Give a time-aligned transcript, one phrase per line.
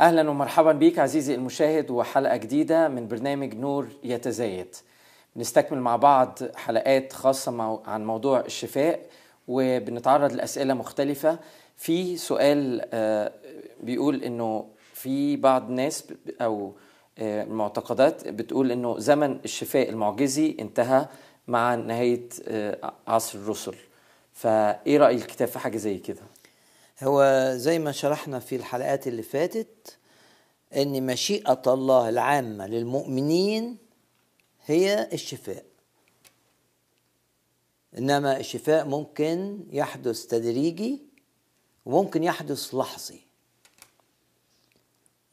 [0.00, 4.76] أهلا ومرحبا بيك عزيزي المشاهد وحلقة جديدة من برنامج نور يتزايد.
[5.36, 9.00] بنستكمل مع بعض حلقات خاصة عن موضوع الشفاء
[9.48, 11.38] وبنتعرض لأسئلة مختلفة.
[11.76, 13.32] في سؤال آه،
[13.82, 16.04] بيقول إنه في بعض الناس
[16.40, 16.72] أو
[17.18, 21.06] آه، المعتقدات بتقول إنه زمن الشفاء المعجزي انتهى
[21.48, 23.74] مع نهاية آه، عصر الرسل.
[24.32, 26.22] فإيه رأي الكتاب في حاجة زي كده؟
[27.02, 29.96] هو زي ما شرحنا في الحلقات اللي فاتت
[30.76, 33.78] إن مشيئة الله العامة للمؤمنين
[34.66, 35.64] هي الشفاء.
[37.98, 41.02] إنما الشفاء ممكن يحدث تدريجي
[41.86, 43.20] وممكن يحدث لحظي.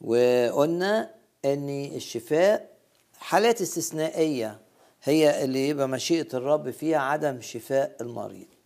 [0.00, 2.76] وقلنا إن الشفاء
[3.18, 4.60] حالات استثنائية
[5.02, 8.57] هي اللي يبقى مشيئة الرب فيها عدم شفاء المريض.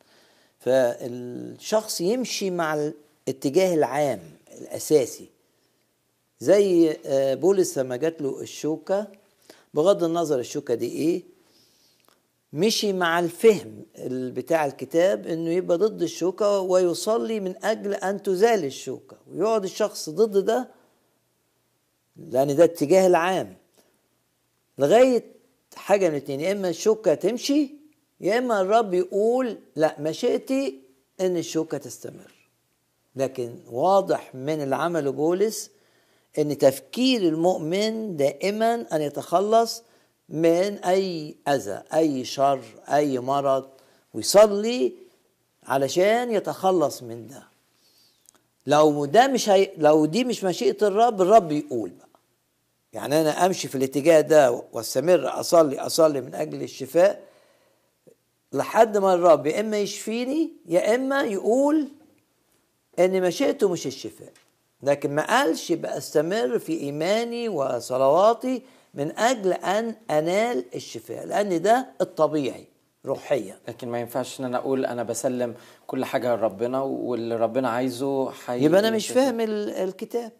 [0.65, 2.91] فالشخص يمشي مع
[3.29, 4.21] الاتجاه العام
[4.61, 5.29] الأساسي.
[6.41, 9.07] زي آه، بولس لما جات له الشوكة
[9.75, 11.23] بغض النظر الشوكة دي إيه
[12.53, 19.17] مشي مع الفهم بتاع الكتاب إنه يبقى ضد الشوكة ويصلي من أجل أن تزال الشوكة.
[19.31, 20.69] ويقعد الشخص ضد ده
[22.17, 23.57] لأن ده الاتجاه العام.
[24.79, 25.25] لغاية
[25.75, 27.82] حاجة من اتنين يا إما الشوكة تمشي
[28.23, 30.81] يا إما الرب يقول لا مشيئتي
[31.21, 32.33] إن الشوكة تستمر.
[33.17, 35.71] لكن واضح من اللي عمله بولس
[36.39, 39.83] إن تفكير المؤمن دائما أن يتخلص
[40.29, 43.69] من أي أذى أي شر أي مرض
[44.15, 44.93] ويصلي
[45.65, 47.43] علشان يتخلص من ده.
[48.67, 49.71] لو ده مش هي...
[49.79, 52.09] لو دي مش مشيئة الرب الرب يقول بقى.
[52.93, 57.32] يعني أنا أمشي في الاتجاه ده وأستمر أصلي أصلي من أجل الشفاء
[58.53, 61.89] لحد ما الرب يا إما يشفيني يا إما يقول
[62.99, 64.33] ان مشيئته مش الشفاء.
[64.83, 68.63] لكن ما قالش بأستمر في إيماني وصلواتي
[68.95, 72.67] من أجل أن أنال الشفاء لأن ده الطبيعي
[73.07, 73.59] روحيا.
[73.69, 75.55] لكن ما ينفعش إن أنا أقول أنا بسلم
[75.87, 80.33] كل حاجة لربنا واللي ربنا عايزه حي يبقى أنا مش فاهم الكتاب.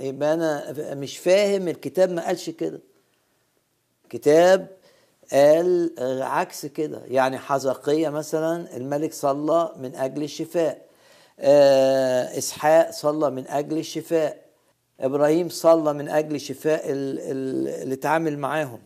[0.00, 2.80] يبقى أنا مش فاهم الكتاب ما قالش كده.
[4.10, 4.77] كتاب
[5.32, 7.02] قال عكس كده.
[7.06, 10.88] يعني حزقية مثلا الملك صلى من أجل الشفاء.
[11.40, 14.48] آه، إسحاق صلى من أجل الشفاء.
[15.00, 18.80] إبراهيم صلى من أجل شفاء اللي اتعامل معاهم.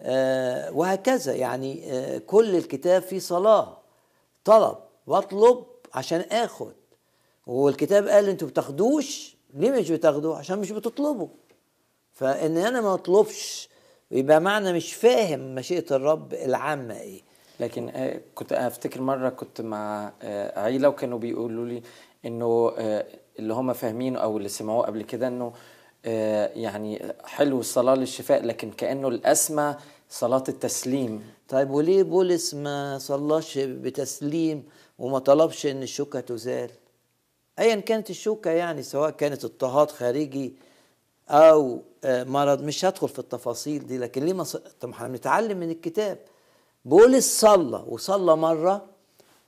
[0.00, 1.34] آه، وهكذا.
[1.34, 3.78] يعني آه، كل الكتاب فيه صلاة.
[4.44, 6.72] طلب واطلب عشان آخد.
[7.46, 9.36] والكتاب قال أنتوا بتاخدوش.
[9.54, 11.28] ليه مش بتاخدوه؟ عشان مش بتطلبوا.
[12.12, 13.68] فإن أنا ما أطلبش
[14.10, 17.22] يبقى معنى مش فاهم مشيئة الرب العامة إيه.
[17.60, 21.82] لكن آه، كنت أفتكر مرة كنت مع آه، عيلة وكانوا بيقولوا لي
[22.24, 23.06] إنه آه،
[23.38, 25.52] اللي هم فاهمينه أو اللي سمعوه قبل كده إنه
[26.54, 29.76] يعني حلو الصلاه للشفاء لكن كأنه الأسمى
[30.10, 31.24] صلاة التسليم.
[31.48, 34.64] طيب وليه بولس ما صلاش بتسليم
[34.98, 36.70] وما طلبش إن الشوكة تزال؟
[37.58, 40.54] ايا كانت الشوكة يعني سواء كانت اضطهاد خارجي
[41.28, 44.44] أو مرض مش هدخل في التفاصيل دي لكن ليه ما.
[44.80, 46.18] طب إحنا بنتعلم من الكتاب.
[46.84, 48.86] بولس صلى وصلى مرة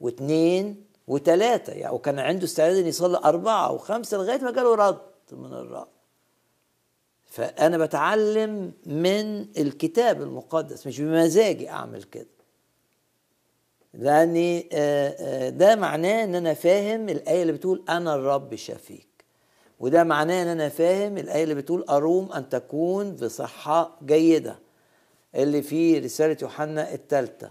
[0.01, 4.99] واثنين وثلاثة يعني وكان عنده استعداد إن يصلي أربعة أو خمسة لغاية ما جاله رد
[5.33, 5.89] من الرب
[7.25, 12.27] فأنا بتعلم من الكتاب المقدس مش بمزاجي أعمل كده.
[13.95, 19.10] لأني آه، آه، ده معناه إن أنا فاهم الآية اللي بتقول أنا الرب شفيك
[19.81, 24.59] وده معناه إن أنا فاهم الآية اللي بتقول أروم أن تكون بصحة جيدة
[25.35, 27.51] اللي في رسالة يوحنا الثالثة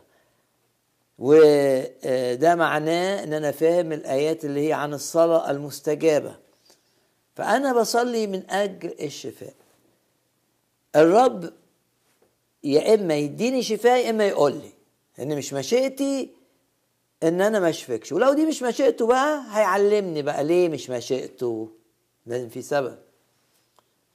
[1.17, 6.35] وده معناه إن أنا فاهم الآيات اللي هي عن الصلاة المستجابة.
[7.35, 9.53] فأنا بصلي من أجل الشفاء.
[10.95, 11.53] الرب
[12.63, 14.71] يا إما يديني شفاء يا إما يقول لي.
[15.23, 16.29] ان مش مشيئتي
[17.23, 21.69] إن أنا ما اشفكش ولو دي مش مشيئته بقى هيعلمني بقى ليه مش مشيئته.
[22.29, 22.97] لازم في سبب.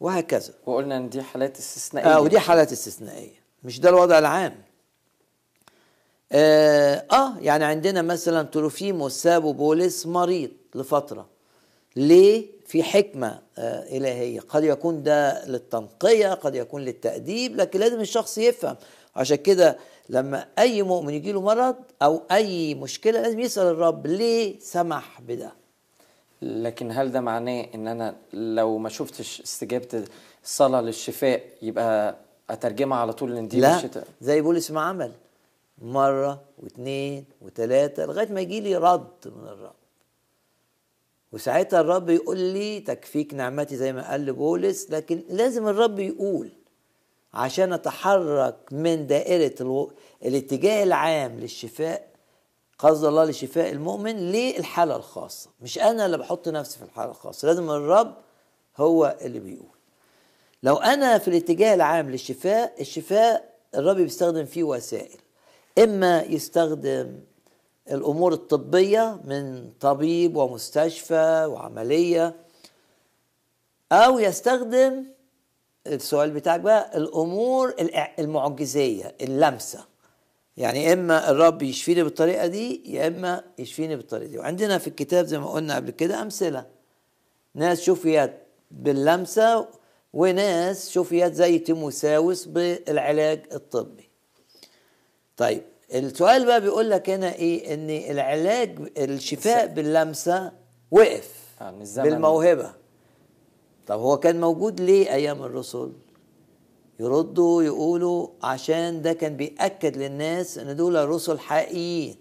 [0.00, 0.54] وهكذا.
[0.66, 2.16] وقلنا إن دي حالات استثنائية.
[2.16, 3.36] آه ودي حالات استثنائية.
[3.64, 4.62] مش ده الوضع العام.
[6.32, 11.26] آه, آه يعني عندنا مثلا تروفيموس سابو بولس مريض لفترة.
[11.96, 14.40] ليه؟ في حكمة آه إلهية.
[14.40, 18.76] قد يكون ده للتنقية قد يكون للتأديب لكن لازم الشخص يفهم.
[19.16, 19.78] عشان كده
[20.08, 25.52] لما أي مؤمن يجي له مرض أو أي مشكلة لازم يسأل الرب ليه سمح بده.
[26.44, 30.04] لكن هل ده معناه إن أنا لو ما شفتش استجابة
[30.44, 32.16] الصلاة للشفاء يبقى
[32.50, 33.86] أترجمها على طول ان دي لا مش
[34.20, 35.12] زي بولس ما عمل.
[35.82, 39.74] مرة واثنين وثلاثة لغاية ما يجي لي رد من الرب.
[41.32, 46.50] وساعتها الرب يقول لي تكفيك نعمتي زي ما قال لبولس لكن لازم الرب يقول
[47.34, 49.92] عشان أتحرك من دائرة ألو...
[50.24, 52.08] الاتجاه العام للشفاء
[52.78, 55.50] قصد الله لشفاء المؤمن للحالة الخاصة.
[55.60, 58.14] مش أنا اللي بحط نفسي في الحالة الخاصة لازم الرب
[58.76, 59.68] هو اللي بيقول.
[60.62, 65.18] لو أنا في الاتجاه العام للشفاء الشفاء الرب بيستخدم فيه وسائل.
[65.78, 67.20] إما يستخدم
[67.90, 72.36] الأمور الطبية من طبيب ومستشفى وعملية
[73.92, 75.04] أو يستخدم
[75.86, 77.74] السؤال بتاعك بقى الأمور
[78.18, 79.84] المعجزية اللمسة.
[80.56, 84.38] يعني إما الرب يشفيني بالطريقة دي يا إما يشفيني بالطريقة دي.
[84.38, 86.66] وعندنا في الكتاب زي ما قلنا قبل كده أمثلة.
[87.54, 88.32] ناس شفيت
[88.70, 89.68] باللمسة
[90.12, 94.10] وناس شفيت زي تيموساوس بالعلاج الطبي.
[95.36, 95.62] طيب
[95.94, 100.52] السؤال بقى بيقول لك هنا إيه؟ إن العلاج الشفاء باللمسة
[100.90, 101.30] وقف
[101.60, 101.74] آه،.
[101.96, 102.72] بالموهبة.
[103.86, 105.92] طب هو كان موجود ليه أيام الرسل؟
[107.00, 112.16] يردوا يقولوا عشان ده كان بيأكد للناس إن دول رسل حقيقيين.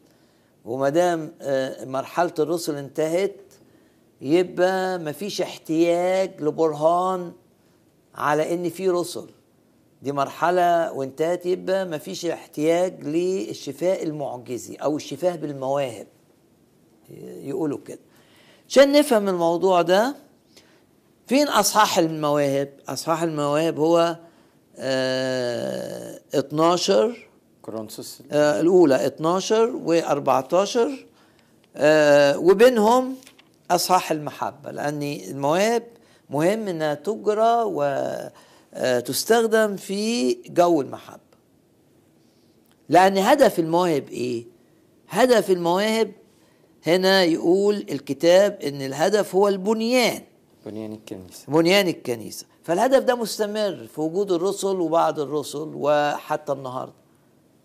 [0.65, 3.35] وما دام آه، مرحلة الرسل انتهت
[4.21, 7.31] يبقى مفيش احتياج لبرهان
[8.15, 9.29] على إن في رسل.
[10.01, 16.07] دي مرحلة وانتهت يبقى مفيش احتياج للشفاء المعجزي أو الشفاء بالمواهب.
[17.41, 17.99] يقولوا كده.
[18.69, 20.15] عشان نفهم الموضوع ده
[21.27, 24.17] فين أصحاح المواهب؟ أصحاح المواهب هو
[24.77, 27.27] آه 12
[27.61, 30.77] كورنثوس آه الأولى 12 و14
[31.75, 33.15] آه وبينهم
[33.71, 35.83] أصحاح المحبة لأن المواهب
[36.29, 37.63] مهم إنها تجرى
[38.73, 41.19] وتستخدم في جو المحبة.
[42.89, 44.45] لأن هدف المواهب إيه؟
[45.09, 46.11] هدف المواهب
[46.87, 50.21] هنا يقول الكتاب إن الهدف هو البنيان.
[50.65, 51.45] بنيان الكنيسة.
[51.47, 52.45] بنيان الكنيسة.
[52.63, 56.94] فالهدف ده مستمر في وجود الرسل وبعد الرسل وحتى النهاردة.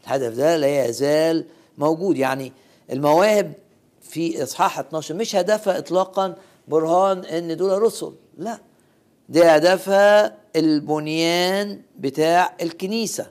[0.06, 1.45] الهدف ده لا يزال
[1.79, 2.17] موجود.
[2.17, 2.53] يعني
[2.93, 3.53] المواهب
[4.00, 6.35] في إصحاح 12 مش هدفها إطلاقا
[6.69, 8.59] برهان إن دول رسل لا.
[9.29, 13.27] ده هدفها البنيان بتاع الكنيسة.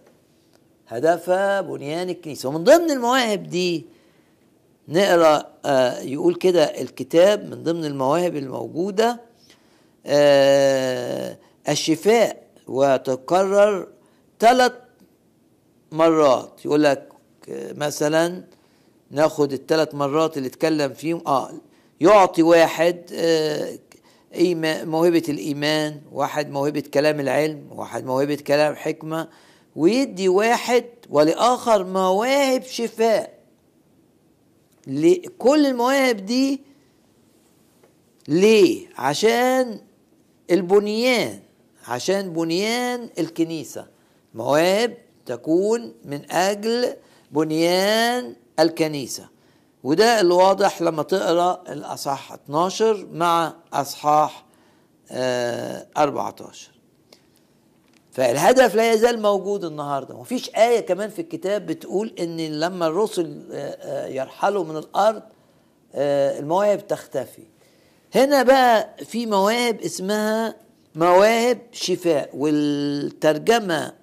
[0.88, 2.50] هدفها بنيان الكنيسة.
[2.50, 3.86] ومن ضمن المواهب دي
[4.88, 9.20] نقرأ آه يقول كده الكتاب من ضمن المواهب الموجودة
[10.06, 11.38] آه
[11.70, 13.88] الشفاء وتكرر
[14.40, 14.72] ثلاث
[15.92, 16.66] مرات.
[16.66, 17.10] يقول لك
[17.76, 18.44] مثلا
[19.12, 21.22] ناخد الثلاث مرات اللي اتكلم فيهم.
[21.28, 21.52] آه
[22.02, 23.78] يعطي واحد آه
[24.86, 29.28] موهبة الإيمان واحد موهبة كلام العلم واحد موهبة كلام حكمة
[29.76, 33.38] ويدي واحد ولآخر مواهب شفاء.
[35.38, 36.62] كل المواهب دي
[38.28, 39.80] ليه؟ عشان
[40.52, 41.40] البنيان.
[41.88, 43.88] عشان بنيان الكنيسة.
[44.34, 46.94] مواهب تكون من أجل
[47.32, 49.30] بنيان الكنيسة.
[49.84, 54.46] وده الواضح لما تقرأ الأصحاح 12 مع أصحاح
[55.12, 56.72] آه، 14
[58.12, 60.16] فالهدف لا يزال موجود النهارده.
[60.16, 65.22] ومفيش آية كمان في الكتاب بتقول إن لما الرسل آه، آه، يرحلوا من الأرض
[65.96, 67.44] آه، المواهب تختفي.
[68.16, 70.56] هنا بقى في مواهب اسمها
[70.98, 73.94] مواهب شفاء والترجمة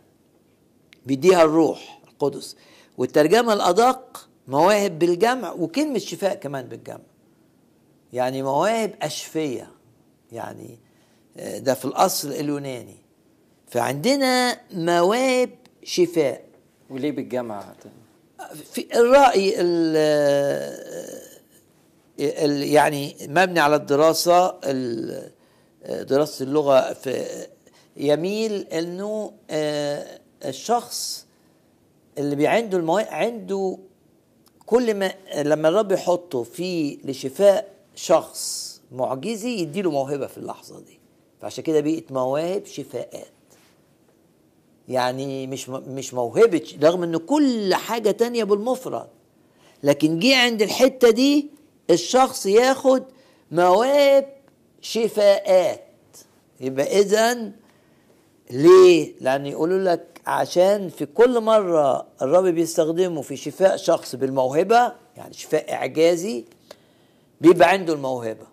[1.06, 2.56] بيديها الروح القدس.
[2.98, 7.00] والترجمة الأدق مواهب بالجمع وكلمة شفاء كمان بالجمع.
[8.12, 9.70] يعني مواهب أشفية.
[10.32, 10.78] يعني
[11.36, 12.96] آه، ده في الأصل اليوناني.
[13.68, 15.50] فعندنا مواهب
[15.84, 16.44] شفاء.
[16.90, 17.74] وليه بالجامعة
[18.72, 19.96] في الرأي ال
[22.20, 25.30] ال- يعني مبني على الدراسة ال-
[25.88, 27.46] دراسة اللغة في
[27.96, 31.26] يميل إنه آه، الشخص
[32.18, 33.78] اللي بي عنده المواهب عنده
[34.66, 41.00] كل ما لما الرب يحطه في لشفاء شخص معجزي يديله موهبة في اللحظة دي.
[41.40, 43.26] فعشان كده بقت مواهب شفاءات.
[44.88, 49.06] يعني مش مش موهبة رغم إن كل حاجة تانية بالمفرد.
[49.82, 51.50] لكن جه عند الحتة دي
[51.90, 53.02] الشخص ياخد
[53.50, 54.34] مواهب
[54.84, 55.80] شفاءات.
[56.60, 57.50] يبقى اذا
[58.50, 65.32] ليه؟ لأن يقولوا لك عشان في كل مرة الرب بيستخدمه في شفاء شخص بالموهبة يعني
[65.34, 66.44] شفاء إعجازي
[67.40, 68.46] بيبقى عنده الموهبة.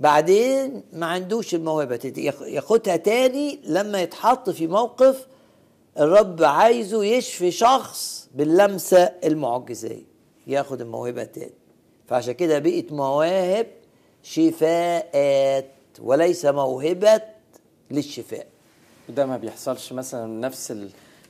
[0.00, 2.12] بعدين ما عندوش الموهبة
[2.46, 5.26] ياخدها تاني لما يتحط في موقف
[5.98, 10.04] الرب عايزه يشفي شخص باللمسة المعجزية
[10.46, 11.54] ياخد الموهبة تاني.
[12.06, 13.66] فعشان كده بقت مواهب
[14.22, 15.66] شفاءات
[16.00, 17.20] وليس موهبة
[17.90, 18.46] للشفاء.
[19.08, 20.74] وده ما بيحصلش مثلا نفس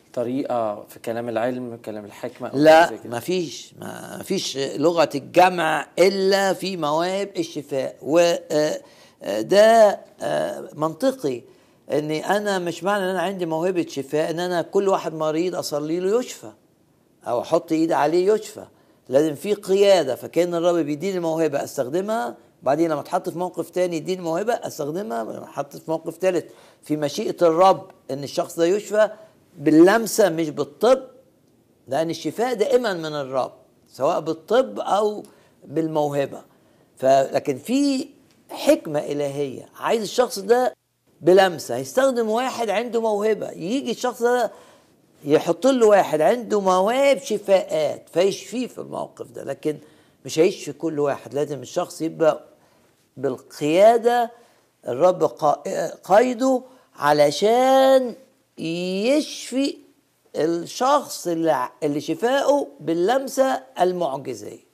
[0.06, 6.52] الطريقة في كلام العلم كلام الحكمة أو لا ما فيش ما فيش لغة الجمع إلا
[6.52, 7.96] في مواهب الشفاء.
[8.02, 10.00] وده
[10.74, 11.42] منطقي
[11.92, 16.00] اني أنا مش معنى إن أنا عندي موهبة شفاء إن أنا كل واحد مريض أصلي
[16.00, 16.50] له يشفى
[17.26, 18.64] أو أحط إيدي عليه يشفى.
[19.08, 24.22] لازم في قيادة فكان الرب بيديني موهبة أستخدمها بعدين لما اتحط في موقف تاني يديني
[24.22, 26.44] موهبه أستخدمها لما اتحط في موقف ثالث
[26.82, 29.10] في مشيئة الرب إن الشخص ده يشفى
[29.58, 31.02] باللمسة مش بالطب
[31.88, 33.52] لأن الشفاء دائما من الرب
[33.88, 35.22] سواء بالطب أو
[35.64, 36.42] بالموهبة.
[36.96, 38.08] فلكن في
[38.50, 40.74] حكمة إلهية عايز الشخص ده
[41.20, 44.50] بلمسة هيستخدم واحد عنده موهبة يجي الشخص ده
[45.24, 49.44] يحط له واحد عنده مواهب شفاءات فيشفيه في الموقف ده.
[49.44, 49.76] لكن
[50.24, 52.44] مش هيشفي كل واحد لازم الشخص يبقى
[53.16, 54.30] بالقيادة
[54.88, 55.22] الرب
[56.04, 56.62] قايده
[56.96, 58.14] علشان
[58.58, 59.76] يشفي
[60.36, 64.70] الشخص اللي, اللي شفائه باللمسة المعجزيه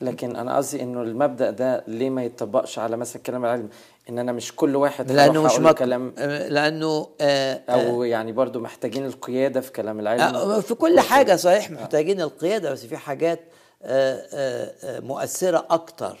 [0.00, 3.68] لكن أنا قصدي إنه المبدأ ده ليه ما يتطبقش على مثلا كلام العلم؟
[4.08, 5.74] إن أنا مش كل واحد لأنه مش مك...
[5.74, 6.14] كلام
[6.48, 10.20] لأنه آه أو يعني برضو محتاجين القيادة في كلام العلم.
[10.20, 13.40] آه في كل حاجة صحيح محتاجين القيادة بس في حاجات
[13.84, 16.18] آه آه مؤثرة أكتر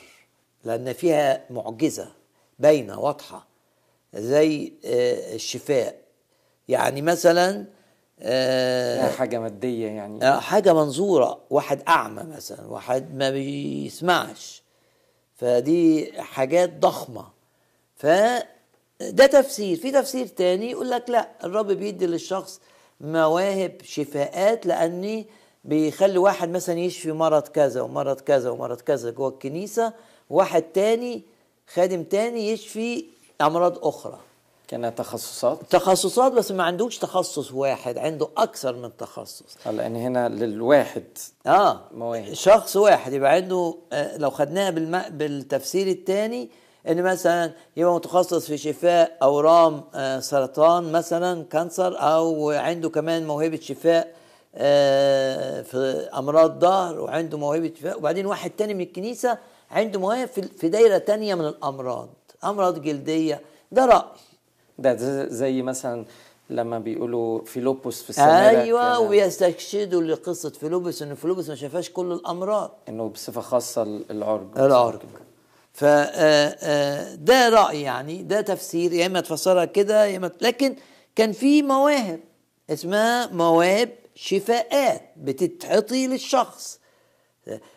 [0.64, 2.08] لأن فيها معجزة
[2.58, 3.46] باينة واضحة
[4.14, 5.94] زي آه الشفاء.
[6.68, 7.64] يعني مثلا
[8.20, 10.24] آه حاجة مادية يعني.
[10.28, 14.62] آه حاجة منظورة واحد أعمى مثلا واحد ما بيسمعش.
[15.36, 17.26] فدي حاجات ضخمة.
[17.96, 19.76] فده تفسير.
[19.76, 22.60] في تفسير تاني يقول لك لا الرب بيدي للشخص
[23.00, 25.26] مواهب شفاءات لأني
[25.64, 29.92] بيخلي واحد مثلا يشفي مرض كذا ومرض كذا ومرض كذا جوه الكنيسة
[30.30, 31.22] واحد تاني
[31.74, 33.04] خادم تاني يشفي
[33.40, 34.18] أمراض أخرى.
[34.68, 39.56] كانها تخصصات؟ تخصصات بس ما عندوش تخصص واحد عنده أكثر من تخصص.
[39.66, 41.04] لأن هنا للواحد.
[41.46, 42.32] آه مواهب.
[42.32, 45.02] شخص واحد يبقى عنده آه لو خدناها بالم...
[45.10, 46.48] بالتفسير الثاني
[46.88, 53.60] إن مثلا يبقى متخصص في شفاء أورام آه سرطان مثلا كانسر أو عنده كمان موهبة
[53.60, 54.23] شفاء آه
[55.64, 59.38] في أمراض ظهر وعنده موهبه شفاء وبعدين واحد تاني من الكنيسة
[59.70, 62.08] عنده مواهب في دايرة تانية من الأمراض.
[62.44, 63.40] أمراض جلدية.
[63.72, 64.04] ده رأي.
[64.78, 64.96] ده
[65.26, 66.04] زي مثلا
[66.50, 72.70] لما بيقولوا فيلوبوس في السماء أيوه وبيستشهدوا لقصة فيلوبوس إن فيلوبوس ما شافاش كل الأمراض.
[72.88, 74.46] إنه بصفة خاصة العرج.
[74.56, 75.00] العرج.
[75.72, 75.84] ف
[77.14, 78.22] ده رأي يعني.
[78.22, 78.92] ده تفسير.
[78.92, 80.76] يا إما تفسرها كده يا إما لكن
[81.16, 82.20] كان في مواهب.
[82.70, 86.80] اسمها مواهب شفاءات بتتعطي للشخص.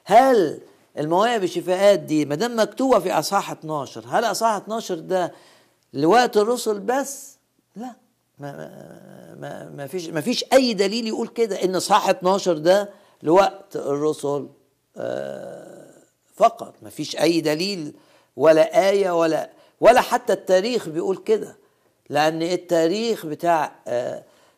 [0.06, 0.60] هل
[0.98, 5.34] المواهب الشفاءات دي ما دام مكتوبة في أصحاح 12 هل أصحاح 12 ده
[5.94, 7.38] لوقت الرسل بس؟
[7.76, 7.96] لا.
[8.40, 8.52] ما
[9.40, 12.90] ما ما فيش ما فيش أي دليل يقول كده إن صح 12 ده
[13.24, 14.48] لوقت الرسل
[16.36, 16.76] فقط.
[16.82, 17.94] ما فيش أي دليل
[18.36, 19.50] ولا آية ولا
[19.82, 21.58] ولا حتى التاريخ بيقول كده.
[22.10, 23.76] لأن التاريخ بتاع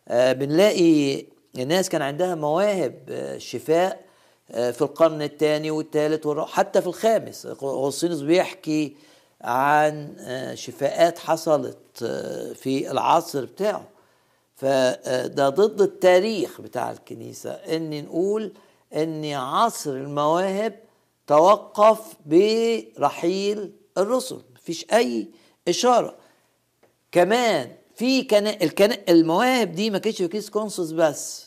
[0.09, 1.25] بنلاقي
[1.58, 4.10] الناس كان عندها مواهب شفاء
[4.50, 7.46] في القرن الثاني والثالث حتى في الخامس.
[7.46, 8.96] اغسطينوس بيحكي
[9.41, 10.15] عن
[10.56, 12.03] شفاءات حصلت
[12.56, 13.88] في العصر بتاعه.
[14.56, 17.51] فده ضد التاريخ بتاع الكنيسة.
[17.51, 18.53] ان نقول
[18.96, 20.79] إن عصر المواهب
[21.27, 24.41] توقف برحيل الرسل.
[24.56, 25.27] مفيش أي
[25.68, 26.15] إشارة.
[27.12, 31.46] كمان في كان الكنا المواهب دي ما كانتش في كيس كونسوس بس.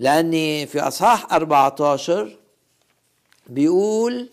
[0.00, 0.30] لأن
[0.66, 2.36] في أصحاح 14
[3.48, 4.28] بيقول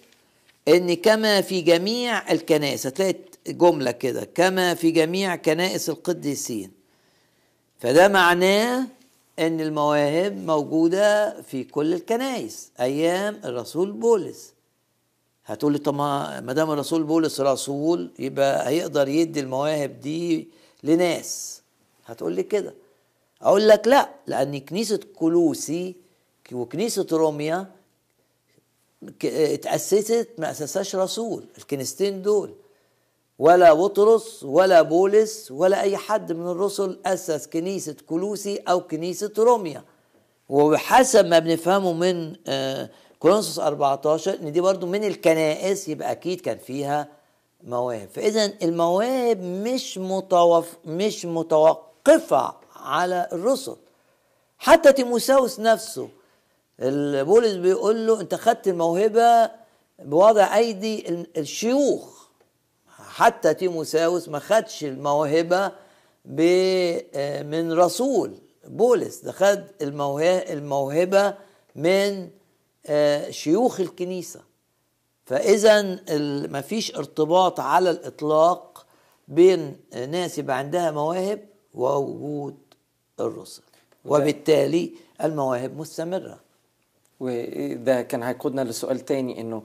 [0.67, 3.15] إن كما في جميع الكنائس هتلاقي
[3.47, 6.71] جملة كده كما في جميع كنائس القديسين.
[7.79, 8.87] فده معناه
[9.39, 12.71] إن المواهب موجودة في كل الكنائس.
[12.79, 14.53] أيام الرسول بولس.
[15.45, 20.47] هتقول لي طب ما دام الرسول بولس رسول يبقى هيقدر يدي المواهب دي
[20.83, 21.61] لناس.
[22.05, 22.73] هتقول لي كده.
[23.41, 25.95] أقول لك لا لأن كنيسة كولوسي
[26.51, 27.71] وكنيسة روميا
[29.23, 32.53] اتأسست ما أسسهاش رسول الكنيستين دول.
[33.39, 39.83] ولا بطرس ولا بولس ولا أي حد من الرسل أسس كنيسة كولوسي أو كنيسة روميا.
[40.49, 42.35] وبحسب ما بنفهمه من
[43.19, 47.07] كورنثوس 14 إن دي برضو من الكنائس يبقى أكيد كان فيها
[47.63, 53.75] مواهب فاذا المواهب مش متوف مش متوقفة على الرسل.
[54.57, 56.09] حتى تيموساوس نفسه
[56.79, 59.51] بولس بيقول له أنت خدت الموهبة
[59.99, 62.21] بوضع أيدي الشيوخ.
[62.97, 65.71] حتى تيموساوس ما خدش الموهبة
[67.45, 68.37] من رسول
[68.67, 69.17] بولس.
[69.19, 69.63] ده خد
[70.51, 71.33] الموهبة
[71.75, 72.29] من
[73.29, 74.50] شيوخ الكنيسة.
[75.31, 75.81] فإذا
[76.47, 78.85] ما فيش ارتباط على الإطلاق
[79.27, 81.39] بين ناس يبقى عندها مواهب
[81.73, 82.55] ووجود
[83.19, 83.61] الرسل
[84.05, 84.91] وبالتالي
[85.23, 86.39] المواهب مستمرة.
[87.19, 89.63] وده كان هيقودنا لسؤال تاني إنه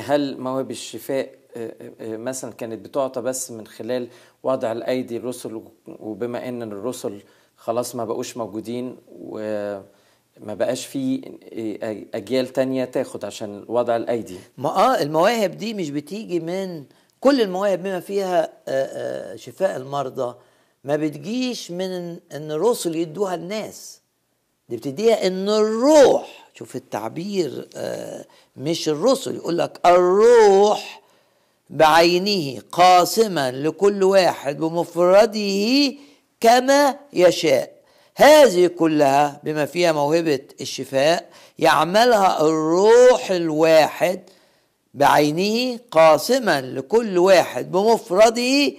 [0.00, 1.34] هل مواهب الشفاء
[2.00, 4.08] مثلا كانت بتعطى بس من خلال
[4.42, 7.22] وضع الأيدي الرسل وبما إن الرسل
[7.56, 8.96] خلاص ما بقوش موجودين
[10.40, 11.20] وما بقاش في
[12.14, 14.36] أجيال تانية تاخد عشان وضع الأيدي.
[14.58, 16.84] ما آه المواهب دي مش بتيجي من
[17.20, 18.48] كل المواهب بما فيها
[19.36, 20.34] شفاء المرضى
[20.84, 21.90] ما بتجيش من
[22.32, 24.00] إن الرسل يدوها الناس.
[24.68, 27.68] دي بتديها إن الروح شوف التعبير
[28.56, 31.02] مش الرسل يقول لك الروح
[31.70, 35.94] بعينه قاسما لكل واحد بمفرده
[36.40, 37.81] كما يشاء.
[38.14, 44.20] هذه كلها بما فيها موهبة الشفاء يعملها الروح الواحد
[44.94, 48.72] بعينه قاسما لكل واحد بمفرده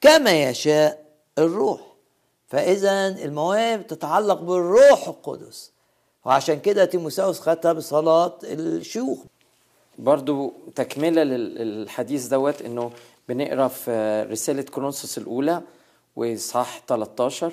[0.00, 1.04] كما يشاء
[1.38, 1.80] الروح.
[2.48, 5.72] فإذا المواهب تتعلق بالروح القدس.
[6.24, 9.18] وعشان كده تيموساوس خدها بصلاة الشيوخ.
[9.98, 12.90] برضو تكملة للحديث دوت إنه
[13.28, 15.62] بنقرأ في رسالة كورنثوس الأولى
[16.16, 17.52] وإصحاح 13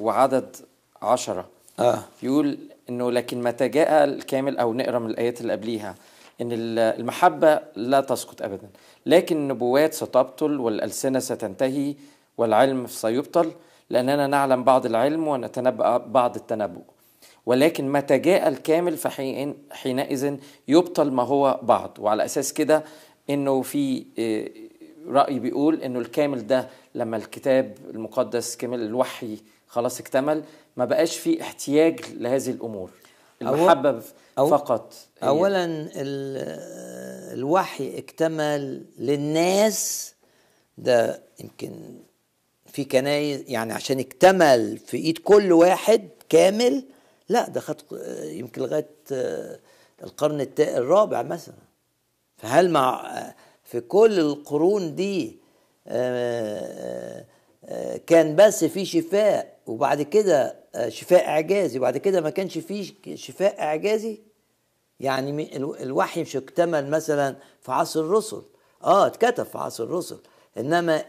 [0.00, 0.56] وعدد
[1.02, 1.48] عشرة.
[1.78, 2.02] آه.
[2.22, 2.58] يقول
[2.88, 5.94] إنه لكن متى جاء الكامل أو نقرأ من الآيات اللي قبليها
[6.40, 8.68] إن المحبة لا تسقط ابدا.
[9.06, 11.94] لكن النبوات ستبطل والألسنة ستنتهي
[12.38, 13.52] والعلم سيبطل
[13.90, 16.82] لأننا نعلم بعض العلم ونتنبأ بعض التنبؤ.
[17.46, 20.36] ولكن متى جاء الكامل فحين حينئذ
[20.68, 21.96] يبطل ما هو بعض.
[22.00, 22.84] وعلى أساس كده
[23.30, 24.04] إنه في
[25.08, 29.38] رأي بيقول إنه الكامل ده لما الكتاب المقدس كمل الوحي
[29.70, 30.44] خلاص اكتمل
[30.76, 32.90] ما بقاش في احتياج لهذه الأمور.
[33.42, 34.02] المحبة
[34.38, 34.94] أو فقط.
[35.22, 35.28] هي.
[35.28, 35.88] اولا
[37.32, 40.14] الوحي اكتمل للناس.
[40.78, 41.98] ده يمكن
[42.66, 46.84] في كنايس يعني عشان اكتمل في إيد كل واحد كامل
[47.28, 47.76] لا ده خد
[48.22, 48.88] يمكن لغاية
[50.02, 51.54] القرن الرابع مثلا.
[52.36, 53.12] فهل مع
[53.64, 55.38] في كل القرون دي
[58.06, 60.56] كان بس في شفاء وبعد كده
[60.88, 61.78] شفاء إعجازي.
[61.78, 64.20] وبعد كده ما كانش فيه شفاء إعجازي
[65.00, 68.42] يعني الوحي مش اكتمل مثلا في عصر الرسل.
[68.84, 70.18] آه اتكتب في عصر الرسل.
[70.58, 71.04] إنما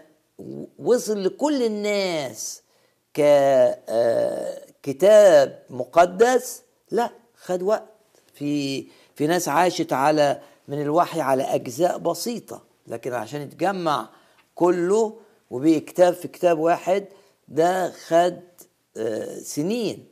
[0.80, 2.62] وصل لكل الناس
[4.84, 7.89] ككتاب مقدس لا خد وقت.
[8.34, 12.63] في في ناس عاشت على من الوحي على أجزاء بسيطة.
[12.88, 14.10] لكن عشان يتجمع
[14.56, 15.17] كله
[15.50, 17.06] وبكتاب في كتاب واحد
[17.52, 18.40] ده خد
[19.44, 20.06] سنين.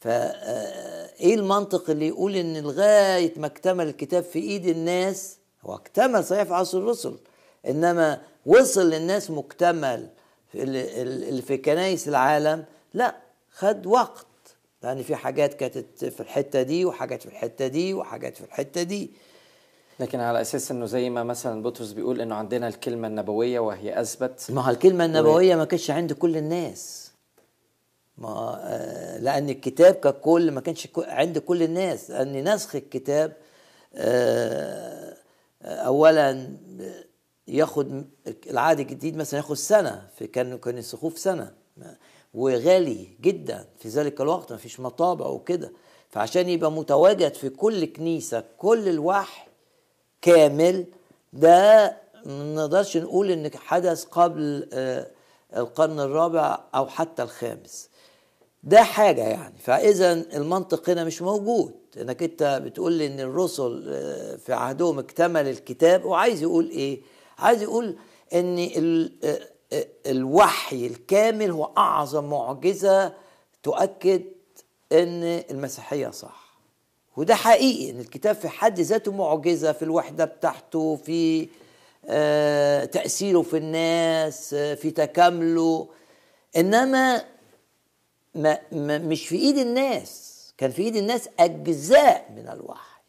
[0.00, 6.42] فايه المنطق اللي يقول إن لغاية ما اكتمل الكتاب في إيد الناس؟ هو اكتمل صحيح
[6.42, 7.18] في عصر الرسل.
[7.66, 10.08] إنما وصل للناس مكتمل
[10.54, 13.16] اللي في كنايس العالم؟ لا
[13.50, 14.26] خد وقت.
[14.82, 19.10] لأن في حاجات كانت في الحتة دي وحاجات في الحتة دي وحاجات في الحتة دي.
[20.00, 24.46] لكن على أساس إنه زي ما مثلا بطرس بيقول إنه عندنا الكلمة النبوية وهي أثبت.
[24.50, 27.10] ما هو الكلمة النبوية ما كانتش عند كل الناس.
[28.18, 32.10] ما آه لأن الكتاب ككل ما كانش عند كل الناس.
[32.10, 33.32] لأن نسخ الكتاب
[33.94, 35.16] آه
[35.62, 36.56] اولا
[37.48, 38.04] ياخد
[38.50, 40.08] العهد الجديد مثلا ياخد سنة.
[40.18, 41.52] في كان كان ينسخوه في سنة.
[42.34, 44.52] وغالي جدا في ذلك الوقت.
[44.52, 45.72] ما فيش مطابع وكده.
[46.10, 49.53] فعشان يبقى متواجد في كل كنيسة كل الوحي
[50.24, 50.86] كامل
[51.32, 54.68] ده ما نقدرش نقول إن حدث قبل
[55.56, 57.88] القرن الرابع أو حتى الخامس.
[58.62, 59.58] ده حاجة يعني.
[59.58, 61.74] فإذا المنطق هنا مش موجود.
[62.00, 67.00] إنك أنت بتقول لي إن الرسل آه، في عهدهم اكتمل الكتاب وعايز يقول إيه؟
[67.38, 67.96] عايز يقول
[68.34, 68.58] إن
[69.24, 69.38] آه،
[69.72, 73.12] آه، الوحي الكامل هو أعظم معجزة
[73.62, 74.22] تؤكد
[74.92, 76.43] إن المسيحية صح.
[77.16, 81.48] وده حقيقي إن الكتاب في حد ذاته معجزة في الوحدة بتاعته في
[82.08, 85.88] آه، تأثيره في الناس آه، في تكامله.
[86.56, 87.24] إنما
[88.34, 93.00] ما ما مش في إيد الناس كان في إيد الناس أجزاء من الوحي.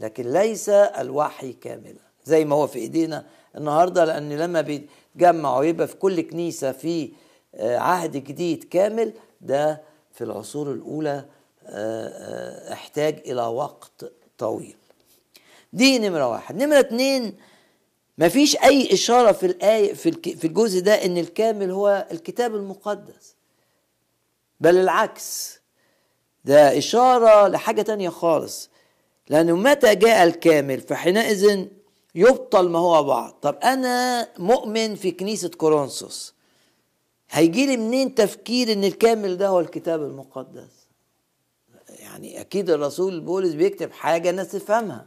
[0.00, 2.00] لكن ليس الوحي كاملا.
[2.24, 7.12] زي ما هو في إيدينا النهارده لأن لما بيتجمعوا يبقى في كل كنيسة في
[7.54, 11.24] آه، عهد جديد كامل ده في العصور الأولى
[12.72, 14.76] احتاج إلى وقت طويل.
[15.72, 16.62] دي نمرة واحد.
[16.62, 17.36] نمرة اتنين
[18.18, 23.34] مفيش أي إشارة في الآية في الجزء ده إن الكامل هو الكتاب المقدس.
[24.60, 25.60] بل العكس.
[26.44, 28.70] ده إشارة لحاجة تانية خالص.
[29.28, 31.66] لأنه متى جاء الكامل؟ فحينئذ
[32.14, 33.32] يبطل ما هو بعض.
[33.42, 36.34] طب أنا مؤمن في كنيسة كورنثوس.
[37.30, 40.79] هيجي لي منين تفكير إن الكامل ده هو الكتاب المقدس؟
[42.10, 45.06] يعني أكيد الرسول بولس بيكتب حاجة الناس تفهمها.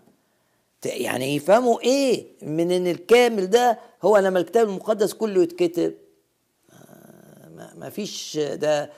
[0.86, 5.94] يعني يفهموا إيه من إن الكامل ده هو لما الكتاب المقدس كله يتكتب.
[7.78, 8.90] ما- فيش ده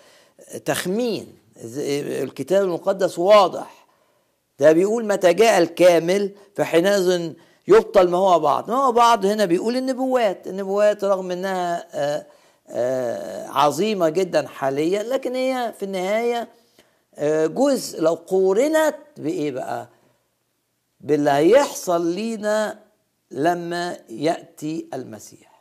[0.66, 1.28] تخمين.
[1.64, 3.86] الكتاب المقدس واضح.
[4.60, 7.32] ده بيقول متى جاء الكامل فحينئذ
[7.68, 8.70] يبطل ما هو بعض.
[8.72, 10.48] ما هو بعض هنا بيقول النبوات.
[10.48, 12.26] النبوات رغم إنها آه،
[12.70, 16.48] آه، عظيمة جدا حاليا لكن هي في النهاية
[17.48, 19.90] جزء لو قورنت بإيه بقى؟
[21.02, 22.80] باللي هيحصل لينا
[23.32, 25.56] لما يأتي المسيح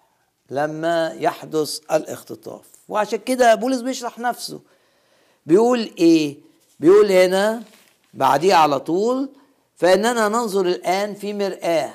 [0.50, 2.64] لما يحدث الاختطاف.
[2.88, 4.60] وعشان كده بولس بيشرح نفسه.
[5.46, 6.38] بيقول إيه؟
[6.80, 7.62] بيقول هنا
[8.14, 9.28] بعديه على طول
[9.76, 11.94] فإننا ننظر الآن في مرآة.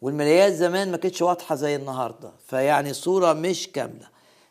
[0.00, 4.08] والمرايات زمان ما كانتش واضحة زي النهارده فيعني الصورة مش كاملة.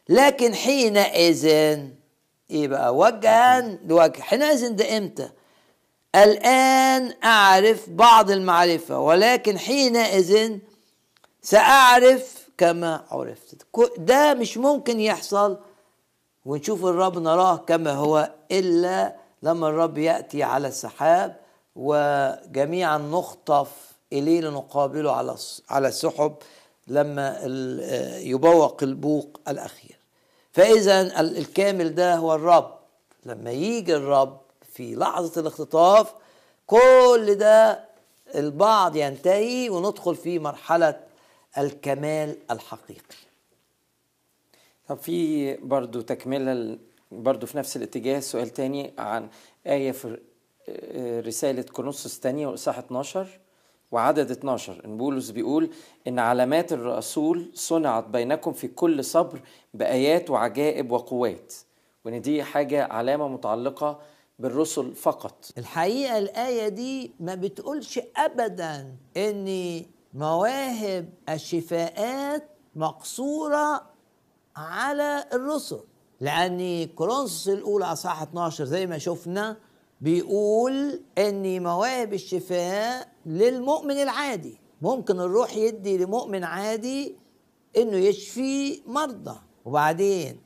[0.09, 1.45] لكن حينئذ
[2.51, 4.21] إيه بقى وجها لوجه.
[4.21, 5.29] حينئذ ده إمتى؟
[6.15, 10.57] الآن أعرف بعض المعرفة ولكن حينئذ
[11.41, 13.65] سأعرف كما عرفت.
[13.97, 15.57] ده مش ممكن يحصل
[16.45, 21.35] ونشوف الرب نراه كما هو إلا لما الرب يأتي على السحاب
[21.75, 23.71] وجميعا نخطف
[24.13, 25.35] إليه لنقابله على
[25.69, 26.35] على السحب
[26.87, 29.94] لما ال- يبوق البوق الأخير.
[30.55, 32.75] فإذا ال- الكامل ده هو الرب.
[33.25, 34.41] لما يجي الرب
[34.73, 36.13] في لحظة الاختطاف
[36.67, 37.85] كل ده
[38.35, 40.99] البعض ينتهي وندخل في مرحلة
[41.57, 43.15] الكمال الحقيقي.
[44.87, 46.77] طب في برضو تكملة
[47.11, 49.29] برضو في نفس الاتجاه سؤال تاني عن
[49.67, 50.19] آية في
[50.69, 53.27] آه، رسالة كورنثوس الثانية وإصحاح 12
[53.95, 55.69] وعدد 12 إن بولس بيقول
[56.07, 59.41] إن علامات الرسول صنعت بينكم في كل صبر
[59.73, 61.53] بآيات وعجائب وقوات
[62.05, 63.99] وإن دي حاجة علامة متعلقة
[64.39, 65.45] بالرسل فقط.
[65.57, 69.81] الحقيقة الآية دي ما بتقولش أبدا إن
[70.13, 73.81] مواهب الشفاءات مقصورة
[74.55, 75.79] على الرسل
[76.21, 79.57] لأن كورنثوس الأولى أصحاح 12 زي ما شفنا
[80.01, 84.59] بيقول إن مواهب الشفاء للمؤمن العادي.
[84.81, 87.15] ممكن الروح يدي لمؤمن عادي
[87.77, 89.35] إنه يشفي مرضى.
[89.65, 90.39] وبعدين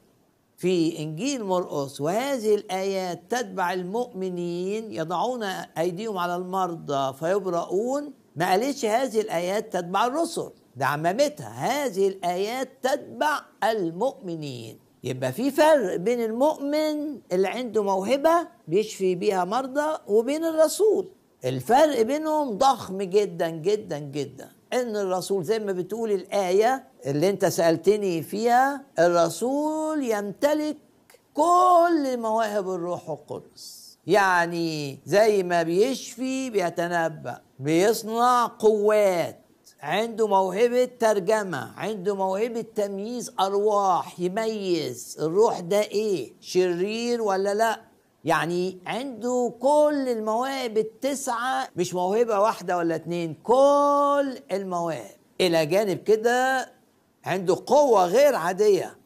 [0.57, 5.43] في إنجيل مرقس وهذه الآيات تتبع المؤمنين يضعون
[5.77, 8.13] أيديهم على المرضى فيبرؤون.
[8.35, 14.79] ما قالتش هذه الآيات تتبع الرسل ده عممتها هذه الآيات تتبع المؤمنين.
[15.03, 21.09] يبقى في فرق بين المؤمن اللي عنده موهبة بيشفي بيها مرضى وبين الرسول.
[21.45, 24.49] الفرق بينهم ضخم جدا جدا جدا.
[24.73, 30.77] إن الرسول زي ما بتقول الآية اللي أنت سألتني فيها الرسول يمتلك
[31.33, 33.97] كل مواهب الروح القدس.
[34.07, 39.39] يعني زي ما بيشفي بيتنبأ بيصنع قوات.
[39.81, 45.17] عنده موهبة ترجمة عنده موهبة تمييز أرواح يميز.
[45.21, 47.81] الروح ده إيه؟ شرير ولا لأ؟
[48.25, 55.15] يعني عنده كل المواهب التسعة مش موهبة واحدة ولا اتنين كل المواهب.
[55.41, 56.71] إلى جانب كده
[57.25, 58.97] عنده قوة غير عادية.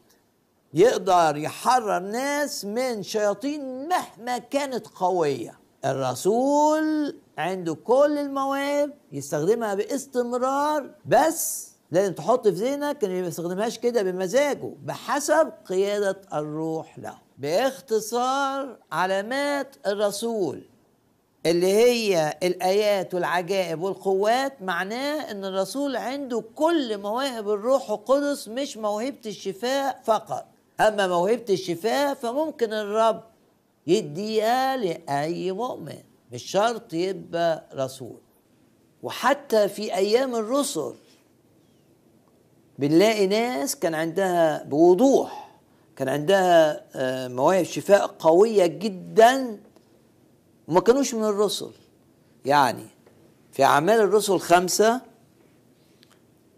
[0.73, 5.59] يقدر يحرر ناس من شياطين مهما كانت قوية.
[5.85, 14.03] الرسول عنده كل المواهب يستخدمها باستمرار بس لازم تحط في ذهنك انه ما يستخدمهاش كده
[14.03, 17.17] بمزاجه بحسب قيادة الروح له.
[17.37, 20.61] باختصار علامات الرسول
[21.45, 29.21] اللي هي الآيات والعجائب والقوات معناه إن الرسول عنده كل مواهب الروح القدس مش موهبة
[29.25, 30.45] الشفاء فقط.
[30.79, 33.23] أما موهبة الشفاء فممكن الرب
[33.87, 36.03] يديها لأي مؤمن.
[36.33, 38.17] مش شرط يبقى رسول.
[39.03, 40.93] وحتى في أيام الرسل
[42.79, 45.49] بنلاقي ناس كان عندها بوضوح
[45.95, 49.59] كان عندها آه، مواهب شفاء قوية جدا
[50.67, 51.71] وما كانوش من الرسل.
[52.45, 52.85] يعني
[53.51, 55.01] في أعمال الرسل خمسة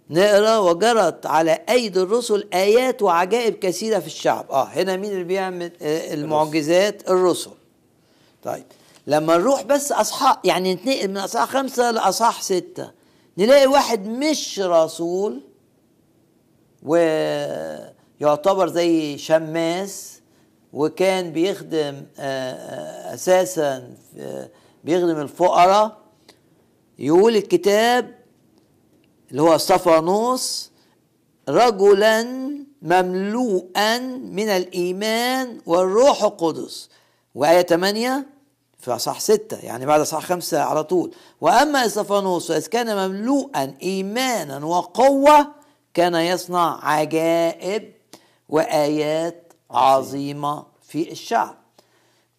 [0.09, 4.51] نقرأ وجرت على أيدي الرسل آيات وعجائب كثيرة في الشعب.
[4.51, 7.51] آه هنا مين اللي بيعمل؟ آه، المعجزات الرسل.
[8.43, 8.65] طيب
[9.07, 12.91] لما نروح بس أصحاح يعني نتنقل من أصحاح خمسة لأصحاح ستة.
[13.37, 15.41] نلاقي واحد مش رسول
[16.83, 20.21] ويعتبر زي شماس
[20.73, 24.49] وكان بيخدم آه، آه، أساسا آه،
[24.83, 25.97] بيخدم الفقراء.
[26.99, 28.15] يقول الكتاب
[29.31, 30.71] اللي هو صفانوس
[31.49, 32.23] رجلا
[32.81, 36.89] مملوءا من الإيمان والروح القدس.
[37.35, 38.34] وآية 8
[38.85, 41.11] في اصحاح 6 يعني بعد اصحاح 5 على طول.
[41.41, 45.47] وأما صفانوس فاذ كان مملوءا ايمانا وقوة
[45.93, 47.93] كان يصنع عجائب
[48.49, 51.57] وآيات عظيمة في الشعب.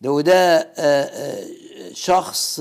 [0.01, 1.47] ده وده آه، آه،
[1.93, 2.61] شخص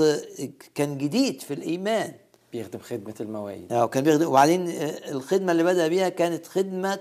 [0.75, 2.13] كان جديد في الإيمان.
[2.53, 6.99] بيخدم خدمة المواعيد آه كان بيخدم وبعدين آه، الخدمة اللي بدأ بيها كانت خدمة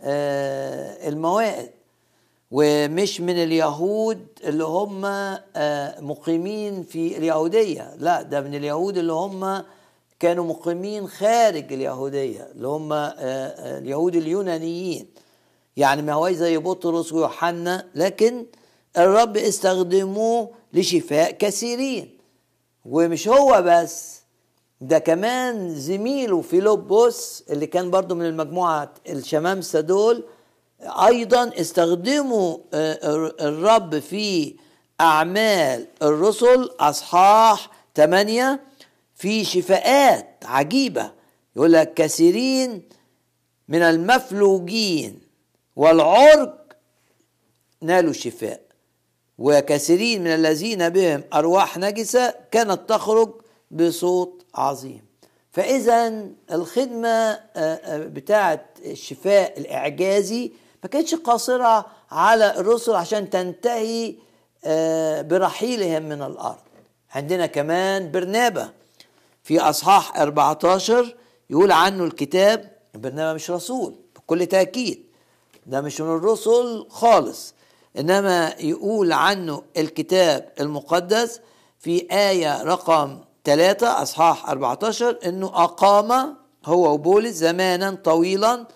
[0.00, 1.70] آه، الموائد.
[2.50, 7.94] ومش من اليهود اللي هم آه، مقيمين في اليهودية.
[7.98, 9.62] لا ده من اليهود اللي هم
[10.20, 15.06] كانوا مقيمين خارج اليهودية اللي هم آه، آه، اليهود اليونانيين.
[15.76, 18.46] يعني ما هو زي بطرس ويوحنا لكن
[18.98, 22.18] الرب استخدموه لشفاء كثيرين.
[22.84, 24.18] ومش هو بس
[24.80, 30.24] ده كمان زميله فيلبس اللي كان برضو من المجموعة الشمامسة دول
[30.88, 32.98] أيضا استخدموا آه،
[33.40, 34.54] الرب في
[35.00, 38.60] أعمال الرسل أصحاح 8
[39.14, 41.12] في شفاءات عجيبة.
[41.56, 42.82] يقول لك كثيرين
[43.68, 45.20] من المفلوجين
[45.76, 46.50] والعرج
[47.80, 48.60] نالوا الشفاء
[49.38, 53.34] وكثيرين من الذين بهم أرواح نجسة كانت تخرج
[53.70, 55.08] بصوت عظيم.
[55.52, 64.14] فإذا الخدمة آه، آه، بتاعة الشفاء الإعجازي ما كانتش قاصرة على الرسل عشان تنتهي
[64.64, 66.58] آه، برحيلهم من الأرض.
[67.14, 68.70] عندنا كمان برنابة
[69.42, 71.14] في أصحاح 14
[71.50, 75.04] يقول عنه الكتاب برنابة مش رسول بكل تأكيد.
[75.66, 77.54] ده مش من الرسل خالص.
[77.98, 81.40] إنما يقول عنه الكتاب المقدس
[81.78, 88.66] في آية رقم 3 أصحاح 14 إنه أقام هو وبولس زمانا طويلا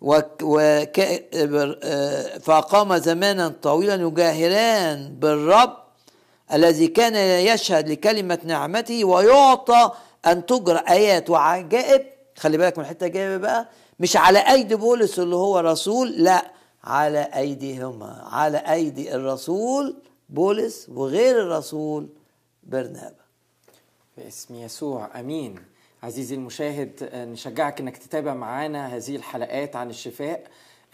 [0.00, 5.76] وك آه، فأقام زمانا طويلا يجاهران بالرب
[6.52, 7.14] الذي كان
[7.46, 9.90] يشهد لكلمة نعمته ويعطى
[10.26, 12.06] أن تجرى آيات وعجائب.
[12.38, 13.68] خلي بالك من الحتة الجاية بقى.
[14.00, 16.50] مش على أيدي بولس اللي هو رسول لا
[16.84, 18.28] على أيديهما.
[18.32, 19.96] على أيدي الرسول
[20.28, 22.08] بولس وغير الرسول
[22.62, 23.14] برنابا.
[24.16, 25.69] باسم يسوع آمين.
[26.02, 30.44] عزيزي المشاهد آه، نشجعك إنك تتابع معانا هذه الحلقات عن الشفاء.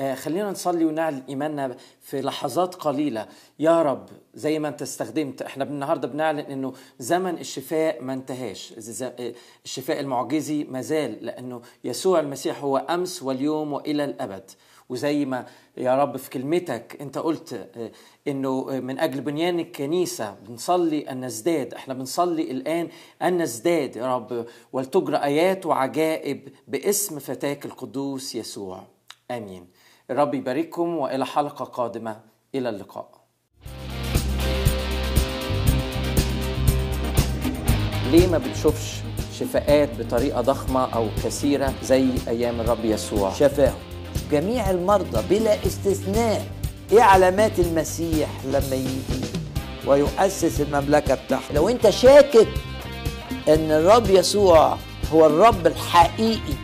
[0.01, 3.27] آه، خلينا نصلي ونعلن إيماننا في لحظات قليلة.
[3.59, 8.75] يا رب زي ما أنت استخدمت إحنا النهارده بنعلن إنه زمن الشفاء ما انتهاش.
[9.03, 9.33] آه،
[9.65, 14.51] الشفاء المعجزي ما زال لأنه يسوع المسيح هو أمس واليوم وإلى الأبد.
[14.89, 15.47] وزي ما
[15.77, 17.91] يا رب في كلمتك انت قلت آه،
[18.29, 22.89] انه آه، من أجل بنيان الكنيسة بنصلي ان نزداد إحنا بنصلي الآن
[23.23, 28.83] ان نزداد يا رب ولتجرى آيات وعجائب باسم فتاك القدوس يسوع.
[29.31, 29.67] آمين.
[30.11, 32.21] الرب يبارككم وإلى حلقة قادمة.
[32.55, 33.27] إلى اللقاء.
[38.11, 39.01] ليه ما بتشوفش
[39.33, 43.79] شفاءات بطريقة ضخمة أو كثيرة زي أيام الرب يسوع؟ شفاهم
[44.33, 46.47] جميع المرضى بلا استثناء.
[46.93, 49.27] إيه علامات المسيح لما يجي
[49.87, 52.49] ويؤسس المملكة بتاعته؟ لو أنت شاكك
[53.49, 54.77] إن الرب يسوع
[55.13, 56.55] هو الرب الحقيقي